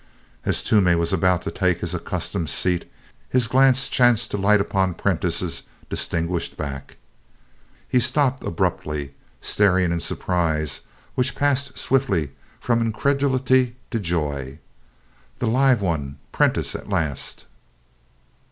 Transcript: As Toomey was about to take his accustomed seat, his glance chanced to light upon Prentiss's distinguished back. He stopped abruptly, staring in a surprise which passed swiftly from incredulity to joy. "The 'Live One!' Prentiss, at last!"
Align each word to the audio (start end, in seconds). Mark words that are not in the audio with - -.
As 0.45 0.63
Toomey 0.63 0.95
was 0.95 1.13
about 1.13 1.43
to 1.43 1.51
take 1.51 1.81
his 1.81 1.93
accustomed 1.93 2.49
seat, 2.49 2.91
his 3.29 3.47
glance 3.47 3.87
chanced 3.87 4.31
to 4.31 4.37
light 4.39 4.59
upon 4.59 4.95
Prentiss's 4.95 5.61
distinguished 5.91 6.57
back. 6.57 6.97
He 7.87 7.99
stopped 7.99 8.43
abruptly, 8.43 9.13
staring 9.41 9.85
in 9.91 9.97
a 9.97 9.99
surprise 9.99 10.81
which 11.13 11.35
passed 11.35 11.77
swiftly 11.77 12.31
from 12.59 12.81
incredulity 12.81 13.75
to 13.91 13.99
joy. 13.99 14.57
"The 15.37 15.45
'Live 15.45 15.83
One!' 15.83 16.17
Prentiss, 16.31 16.73
at 16.73 16.89
last!" 16.89 17.45